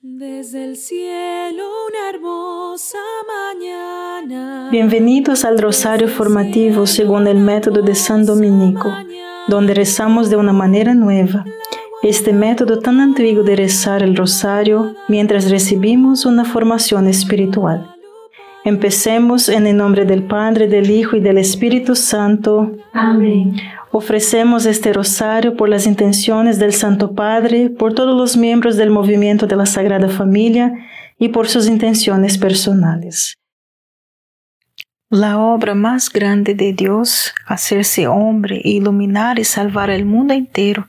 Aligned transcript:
Desde 0.00 0.64
el 0.64 0.76
cielo 0.76 1.64
una 1.88 2.10
hermosa 2.10 2.98
mañana. 3.26 4.68
Bienvenidos 4.70 5.44
al 5.44 5.58
Rosario 5.58 6.06
Formativo 6.06 6.86
según 6.86 7.26
el 7.26 7.38
método 7.38 7.82
de 7.82 7.96
San 7.96 8.24
Dominico, 8.24 8.94
donde 9.48 9.74
rezamos 9.74 10.30
de 10.30 10.36
una 10.36 10.52
manera 10.52 10.94
nueva. 10.94 11.44
Este 12.04 12.32
método 12.32 12.78
tan 12.78 13.00
antiguo 13.00 13.42
de 13.42 13.56
rezar 13.56 14.04
el 14.04 14.14
rosario 14.14 14.94
mientras 15.08 15.50
recibimos 15.50 16.26
una 16.26 16.44
formación 16.44 17.08
espiritual. 17.08 17.97
Empecemos 18.68 19.48
en 19.48 19.66
el 19.66 19.78
nombre 19.78 20.04
del 20.04 20.24
Padre, 20.24 20.68
del 20.68 20.90
Hijo 20.90 21.16
y 21.16 21.20
del 21.20 21.38
Espíritu 21.38 21.96
Santo. 21.96 22.76
Amén. 22.92 23.56
Ofrecemos 23.92 24.66
este 24.66 24.92
rosario 24.92 25.56
por 25.56 25.70
las 25.70 25.86
intenciones 25.86 26.58
del 26.58 26.74
Santo 26.74 27.14
Padre, 27.14 27.70
por 27.70 27.94
todos 27.94 28.14
los 28.14 28.36
miembros 28.36 28.76
del 28.76 28.90
movimiento 28.90 29.46
de 29.46 29.56
la 29.56 29.64
Sagrada 29.64 30.10
Familia 30.10 30.70
y 31.18 31.30
por 31.30 31.48
sus 31.48 31.66
intenciones 31.66 32.36
personales. 32.36 33.38
La 35.08 35.38
obra 35.38 35.74
más 35.74 36.10
grande 36.10 36.54
de 36.54 36.74
Dios, 36.74 37.32
hacerse 37.46 38.06
hombre, 38.06 38.60
iluminar 38.62 39.38
y 39.38 39.44
salvar 39.44 39.88
el 39.88 40.04
mundo 40.04 40.34
entero, 40.34 40.88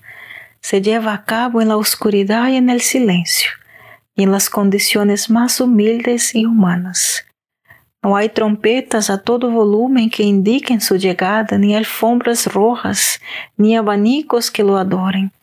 se 0.59 0.81
lleva 0.81 1.13
a 1.13 1.23
cabo 1.23 1.61
en 1.61 1.69
la 1.69 1.77
oscuridad 1.77 2.49
y 2.49 2.57
en 2.57 2.69
el 2.69 2.81
silencio, 2.81 3.51
y 4.15 4.23
en 4.23 4.33
las 4.33 4.49
condiciones 4.49 5.29
más 5.29 5.61
humildes 5.61 6.35
y 6.35 6.45
humanas. 6.45 7.23
No 8.01 8.15
hay 8.15 8.29
trompetas 8.29 9.09
a 9.09 9.21
todo 9.21 9.49
volumen 9.49 10.09
que 10.09 10.23
indiquen 10.23 10.79
su 10.79 10.95
llegada, 10.95 11.57
ni 11.57 11.75
alfombras 11.75 12.47
rojas, 12.47 13.19
ni 13.57 13.75
abanicos 13.75 14.51
que 14.51 14.63
lo 14.63 14.77
adoren. 14.77 15.33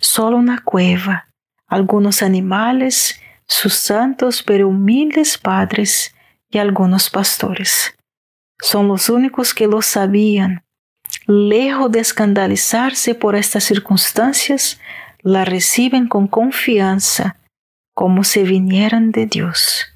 Solo 0.00 0.36
una 0.36 0.62
cueva, 0.62 1.26
algunos 1.66 2.22
animales, 2.22 3.18
sus 3.46 3.74
santos 3.74 4.42
pero 4.42 4.68
humildes 4.68 5.38
padres 5.38 6.14
y 6.50 6.58
algunos 6.58 7.08
pastores. 7.08 7.94
Son 8.60 8.88
los 8.88 9.08
únicos 9.08 9.54
que 9.54 9.66
lo 9.66 9.80
sabían. 9.80 10.62
Lejos 11.26 11.90
de 11.90 12.00
escandalizarse 12.00 13.14
por 13.14 13.36
estas 13.36 13.64
circunstancias, 13.64 14.80
la 15.22 15.44
reciben 15.44 16.08
con 16.08 16.28
confianza, 16.28 17.36
como 17.94 18.22
si 18.22 18.42
vinieran 18.42 19.10
de 19.12 19.26
Dios. 19.26 19.95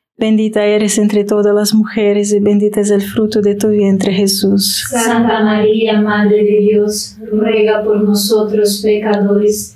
Bendita 0.21 0.63
eres 0.63 0.99
entre 0.99 1.23
todas 1.23 1.55
las 1.55 1.73
mujeres 1.73 2.31
y 2.31 2.39
bendito 2.39 2.79
es 2.79 2.91
el 2.91 3.01
fruto 3.01 3.41
de 3.41 3.55
tu 3.55 3.69
vientre 3.69 4.13
Jesús. 4.13 4.85
Santa 4.87 5.43
María, 5.43 5.99
Madre 5.99 6.43
de 6.43 6.59
Dios, 6.59 7.17
ruega 7.31 7.83
por 7.83 8.03
nosotros 8.03 8.81
pecadores, 8.83 9.75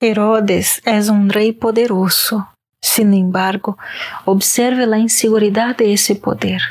Herodes 0.00 0.80
es 0.84 1.08
un 1.08 1.28
rey 1.28 1.50
poderoso. 1.50 2.48
Sin 2.80 3.12
embargo, 3.14 3.76
observe 4.24 4.86
la 4.86 4.98
inseguridad 4.98 5.76
de 5.76 5.92
ese 5.92 6.14
poder. 6.14 6.62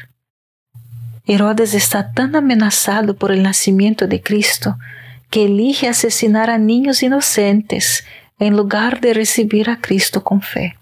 Herodes 1.25 1.73
está 1.73 2.13
tan 2.13 2.37
amenazado 2.37 3.17
por 3.17 3.33
el 3.33 3.43
nacimiento 3.43 4.07
de 4.07 4.21
Cristo 4.21 4.77
que 5.29 5.45
elige 5.45 5.89
asesinar 5.89 6.49
a 6.49 6.57
niños 6.57 7.03
inocentes 7.03 8.05
en 8.39 8.55
lugar 8.55 9.01
de 9.01 9.13
recibir 9.13 9.69
a 9.69 9.81
Cristo 9.81 10.23
con 10.23 10.41
fe. 10.41 10.77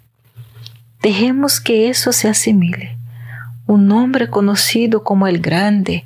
Dejemos 1.01 1.59
que 1.59 1.89
eso 1.89 2.12
se 2.12 2.30
asimile. 2.30 2.95
Un 3.65 3.91
hombre 3.91 4.30
conocido 4.30 5.03
como 5.03 5.25
el 5.25 5.39
Grande 5.39 6.06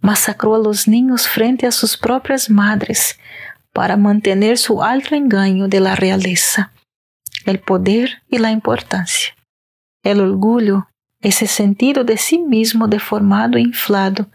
masacró 0.00 0.54
a 0.54 0.58
los 0.58 0.88
niños 0.88 1.28
frente 1.28 1.66
a 1.66 1.70
sus 1.70 1.98
propias 1.98 2.48
madres 2.48 3.18
para 3.74 3.98
mantener 3.98 4.56
su 4.56 4.82
alto 4.82 5.14
engaño 5.14 5.68
de 5.68 5.80
la 5.80 5.96
realeza, 5.96 6.72
el 7.44 7.58
poder 7.58 8.22
y 8.30 8.38
la 8.38 8.52
importancia. 8.52 9.34
El 10.02 10.20
orgullo, 10.20 10.86
ese 11.20 11.46
sentido 11.46 12.04
de 12.04 12.16
sí 12.16 12.38
mismo 12.38 12.86
deformado 12.86 13.58
e 13.58 13.62
inflado, 13.62 14.28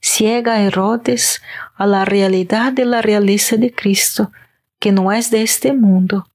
ciega 0.00 0.54
a 0.54 0.60
Herodes 0.60 1.40
a 1.74 1.86
la 1.86 2.04
realidad 2.04 2.72
de 2.72 2.84
la 2.84 3.00
realeza 3.00 3.56
de 3.56 3.72
Cristo, 3.72 4.30
que 4.78 4.92
no 4.92 5.10
es 5.10 5.30
de 5.30 5.42
este 5.42 5.72
mundo 5.72 6.26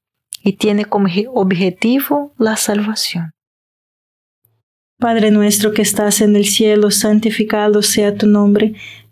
y 0.43 0.53
tiene 0.53 0.85
como 0.85 1.07
objetivo 1.33 2.33
la 2.37 2.55
salvación. 2.55 3.33
Padre 4.99 5.29
nuestro 5.29 5.73
que 5.73 5.83
estás 5.83 6.21
en 6.21 6.35
el 6.35 6.45
cielo, 6.45 6.89
santificado 6.89 7.83
sea 7.83 8.15
tu 8.15 8.25
nombre, 8.25 8.73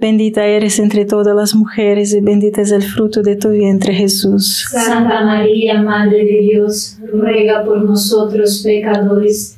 Bendita 0.00 0.46
eres 0.46 0.78
entre 0.78 1.04
todas 1.04 1.34
las 1.34 1.56
mujeres 1.56 2.14
y 2.14 2.20
bendito 2.20 2.60
es 2.60 2.70
el 2.70 2.84
fruto 2.84 3.20
de 3.20 3.34
tu 3.34 3.48
vientre 3.48 3.92
Jesús. 3.92 4.64
Santa 4.70 5.24
María, 5.24 5.82
Madre 5.82 6.18
de 6.18 6.38
Dios, 6.52 6.98
ruega 7.12 7.64
por 7.64 7.82
nosotros 7.82 8.62
pecadores, 8.62 9.57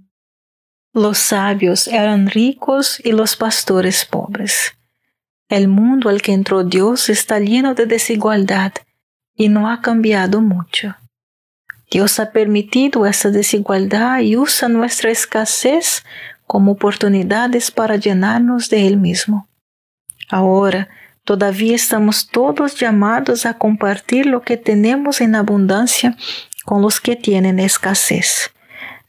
Los 0.93 1.19
sabios 1.19 1.87
eran 1.87 2.27
ricos 2.27 3.01
y 3.03 3.13
los 3.13 3.37
pastores 3.37 4.03
pobres. 4.03 4.73
El 5.47 5.69
mundo 5.69 6.09
al 6.09 6.21
que 6.21 6.33
entró 6.33 6.65
Dios 6.65 7.07
está 7.07 7.39
lleno 7.39 7.75
de 7.75 7.85
desigualdad 7.85 8.73
y 9.35 9.47
no 9.47 9.69
ha 9.69 9.81
cambiado 9.81 10.41
mucho. 10.41 10.95
Dios 11.89 12.19
ha 12.19 12.31
permitido 12.31 13.05
esa 13.05 13.29
desigualdad 13.29 14.19
y 14.19 14.35
usa 14.35 14.67
nuestra 14.67 15.11
escasez 15.11 16.03
como 16.45 16.73
oportunidades 16.73 17.71
para 17.71 17.95
llenarnos 17.95 18.69
de 18.69 18.87
Él 18.87 18.97
mismo. 18.97 19.47
Ahora, 20.29 20.89
todavía 21.23 21.75
estamos 21.75 22.27
todos 22.27 22.77
llamados 22.77 23.45
a 23.45 23.57
compartir 23.57 24.25
lo 24.25 24.41
que 24.41 24.57
tenemos 24.57 25.21
en 25.21 25.35
abundancia 25.35 26.17
con 26.65 26.81
los 26.81 26.99
que 26.99 27.15
tienen 27.15 27.59
escasez. 27.59 28.51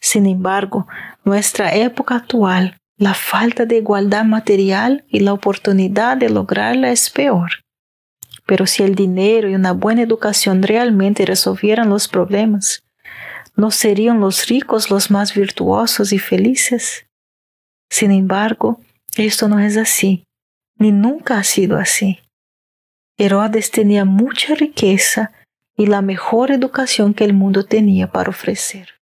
Sin 0.01 0.27
embargo, 0.27 0.87
nuestra 1.25 1.75
época 1.75 2.17
actual, 2.17 2.77
la 2.97 3.15
falta 3.15 3.65
de 3.67 3.79
igualdad 3.79 4.25
material 4.25 5.05
y 5.09 5.21
la 5.21 5.33
oportunidad 5.33 6.17
de 6.17 6.31
lograrla 6.31 6.91
es 6.91 7.11
peor. 7.11 7.51
Pero 8.47 8.67
si 8.67 8.83
el 8.83 8.95
dinero 8.95 9.49
y 9.49 9.55
una 9.55 9.73
buena 9.73 10.03
educación 10.03 10.63
realmente 10.63 11.25
resolvieran 11.25 11.89
los 11.89 12.09
problemas, 12.09 12.83
¿no 13.57 13.71
serían 13.71 14.21
los 14.21 14.47
ricos 14.47 14.91
los 14.91 15.11
más 15.11 15.35
virtuosos 15.35 16.13
y 16.13 16.19
felices? 16.19 17.07
Sin 17.91 18.11
embargo, 18.11 18.81
esto 19.17 19.49
no 19.49 19.61
es 19.61 19.77
así, 19.77 20.25
ni 20.77 20.91
nunca 20.91 21.39
ha 21.39 21.45
sido 21.45 21.77
así. 21.77 22.21
Herodes 23.19 23.71
tenía 23.71 24.05
mucha 24.05 24.55
riqueza 24.55 25.33
y 25.77 25.87
la 25.87 26.03
mejor 26.03 26.51
educación 26.51 27.15
que 27.15 27.25
el 27.25 27.35
mundo 27.35 27.65
tenía 27.65 28.11
para 28.11 28.31
ofrecer. 28.31 29.02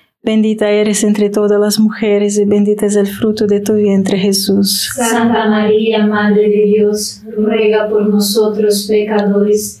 Bendita 0.23 0.69
eres 0.69 1.03
entre 1.03 1.31
todas 1.31 1.59
las 1.59 1.79
mujeres 1.79 2.37
y 2.37 2.45
bendito 2.45 2.85
es 2.85 2.95
el 2.95 3.07
fruto 3.07 3.47
de 3.47 3.59
tu 3.59 3.73
vientre 3.73 4.19
Jesús. 4.19 4.91
Santa 4.95 5.47
María, 5.49 6.05
Madre 6.05 6.43
de 6.43 6.63
Dios, 6.65 7.23
ruega 7.35 7.89
por 7.89 8.07
nosotros 8.07 8.85
pecadores, 8.87 9.80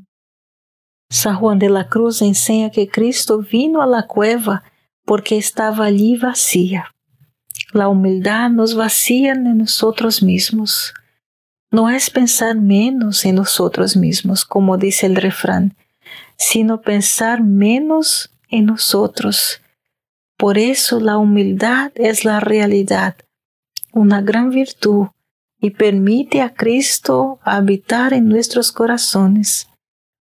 San 1.11 1.35
Juan 1.35 1.59
de 1.59 1.69
la 1.69 1.89
Cruz 1.89 2.21
enseña 2.21 2.69
que 2.69 2.87
Cristo 2.87 3.39
vino 3.39 3.81
a 3.81 3.85
la 3.85 4.07
cueva 4.07 4.63
porque 5.03 5.37
estaba 5.37 5.83
allí 5.83 6.15
vacía. 6.15 6.95
La 7.73 7.89
humildad 7.89 8.49
nos 8.49 8.75
vacía 8.75 9.33
en 9.33 9.57
nosotros 9.57 10.23
mismos. 10.23 10.93
No 11.69 11.89
es 11.89 12.09
pensar 12.09 12.55
menos 12.55 13.25
en 13.25 13.35
nosotros 13.35 13.97
mismos, 13.97 14.45
como 14.45 14.77
dice 14.77 15.05
el 15.05 15.17
refrán, 15.17 15.75
sino 16.37 16.79
pensar 16.79 17.43
menos 17.43 18.31
en 18.47 18.67
nosotros. 18.67 19.59
Por 20.37 20.57
eso 20.57 21.01
la 21.01 21.17
humildad 21.17 21.91
es 21.95 22.23
la 22.23 22.39
realidad, 22.39 23.17
una 23.91 24.21
gran 24.21 24.49
virtud 24.49 25.07
y 25.59 25.71
permite 25.71 26.41
a 26.41 26.53
Cristo 26.53 27.39
habitar 27.43 28.13
en 28.13 28.29
nuestros 28.29 28.71
corazones 28.71 29.67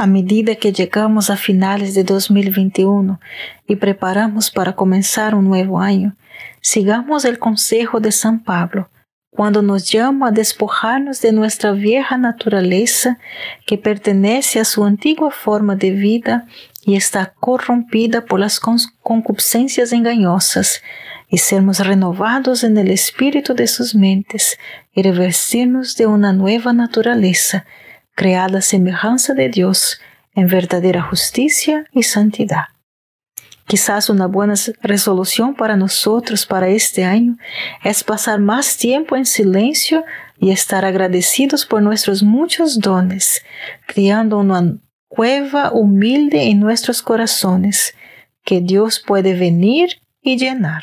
A 0.00 0.06
medida 0.06 0.54
que 0.54 0.72
llegamos 0.72 1.28
a 1.28 1.36
finales 1.36 1.94
de 1.94 2.04
2021 2.04 3.20
y 3.68 3.76
preparamos 3.76 4.50
para 4.50 4.72
comenzar 4.72 5.34
un 5.34 5.44
nuevo 5.44 5.78
año, 5.78 6.16
sigamos 6.62 7.26
el 7.26 7.38
consejo 7.38 8.00
de 8.00 8.10
San 8.10 8.42
Pablo 8.42 8.88
cuando 9.28 9.60
nos 9.60 9.90
llama 9.90 10.28
a 10.28 10.30
despojarnos 10.30 11.20
de 11.20 11.32
nuestra 11.32 11.72
vieja 11.72 12.16
naturaleza 12.16 13.18
que 13.66 13.76
pertenece 13.76 14.58
a 14.58 14.64
su 14.64 14.84
antigua 14.84 15.30
forma 15.30 15.76
de 15.76 15.90
vida 15.90 16.46
y 16.82 16.96
está 16.96 17.34
corrompida 17.38 18.24
por 18.24 18.40
las 18.40 18.58
concupiscencias 18.58 19.92
engañosas, 19.92 20.80
y 21.28 21.36
sermos 21.36 21.78
renovados 21.78 22.64
en 22.64 22.78
el 22.78 22.90
espíritu 22.90 23.54
de 23.54 23.66
sus 23.66 23.94
mentes 23.94 24.58
y 24.94 25.02
revestirnos 25.02 25.94
de 25.96 26.06
una 26.06 26.32
nueva 26.32 26.72
naturaleza 26.72 27.66
creada 28.20 28.58
a 28.58 28.60
semejanza 28.60 29.32
de 29.32 29.48
Dios 29.48 29.98
en 30.34 30.46
verdadera 30.46 31.00
justicia 31.00 31.86
y 31.90 32.02
santidad. 32.02 32.64
Quizás 33.66 34.10
una 34.10 34.26
buena 34.26 34.52
resolución 34.82 35.54
para 35.54 35.74
nosotros 35.74 36.44
para 36.44 36.68
este 36.68 37.02
año 37.02 37.38
es 37.82 38.04
pasar 38.04 38.38
más 38.38 38.76
tiempo 38.76 39.16
en 39.16 39.24
silencio 39.24 40.04
y 40.38 40.50
estar 40.50 40.84
agradecidos 40.84 41.64
por 41.64 41.80
nuestros 41.80 42.22
muchos 42.22 42.78
dones, 42.78 43.42
criando 43.86 44.36
una 44.36 44.76
cueva 45.08 45.72
humilde 45.72 46.50
en 46.50 46.60
nuestros 46.60 47.00
corazones 47.00 47.94
que 48.44 48.60
Dios 48.60 49.02
puede 49.02 49.32
venir 49.32 49.98
y 50.20 50.36
llenar. 50.36 50.82